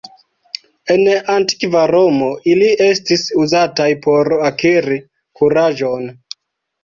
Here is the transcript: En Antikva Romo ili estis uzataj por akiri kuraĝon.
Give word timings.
En 0.93 1.01
Antikva 1.33 1.81
Romo 1.91 2.29
ili 2.53 2.69
estis 2.85 3.25
uzataj 3.43 3.87
por 4.07 4.31
akiri 4.49 4.97
kuraĝon. 5.41 6.09